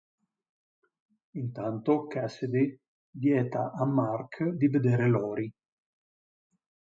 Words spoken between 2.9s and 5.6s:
vieta a Mark di vedere Lori.